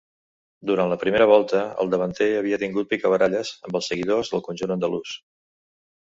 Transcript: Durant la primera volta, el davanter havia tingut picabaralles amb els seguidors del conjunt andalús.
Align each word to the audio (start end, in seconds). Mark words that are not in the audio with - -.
Durant 0.67 0.87
la 0.91 0.95
primera 1.01 1.25
volta, 1.31 1.59
el 1.83 1.91
davanter 1.91 2.29
havia 2.37 2.57
tingut 2.63 2.89
picabaralles 2.93 3.51
amb 3.67 3.77
els 3.81 3.91
seguidors 3.93 4.33
del 4.33 4.43
conjunt 4.49 4.75
andalús. 4.77 5.13